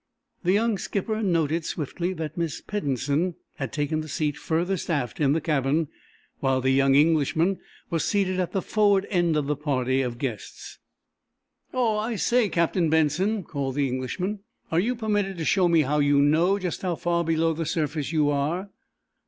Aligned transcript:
The 0.43 0.53
young 0.53 0.79
skipper 0.79 1.21
noted, 1.21 1.63
swiftly, 1.63 2.11
that 2.13 2.35
Miss 2.35 2.59
Peddensen 2.59 3.35
had 3.57 3.71
taken 3.71 4.01
the 4.01 4.07
seat 4.07 4.35
furthest 4.35 4.89
aft 4.89 5.19
in 5.19 5.33
the 5.33 5.39
cabin, 5.41 5.89
while 6.39 6.59
the 6.59 6.71
young 6.71 6.95
Englishman 6.95 7.59
was 7.91 8.03
seated 8.03 8.39
at 8.39 8.51
the 8.51 8.63
forward 8.63 9.05
end 9.11 9.37
of 9.37 9.45
the 9.45 9.55
party 9.55 10.01
of 10.01 10.17
guests. 10.17 10.79
"Oh, 11.71 11.97
I 11.99 12.15
say, 12.15 12.49
Captain 12.49 12.89
Benson," 12.89 13.43
called 13.43 13.75
the 13.75 13.87
Englishman, 13.87 14.39
"are 14.71 14.79
you 14.79 14.95
permitted 14.95 15.37
to 15.37 15.45
show 15.45 15.67
me 15.67 15.81
how 15.81 15.99
you 15.99 16.19
know 16.19 16.57
just 16.57 16.81
how 16.81 16.95
far 16.95 17.23
below 17.23 17.53
the 17.53 17.67
surface 17.67 18.11
you 18.11 18.31
are?" 18.31 18.71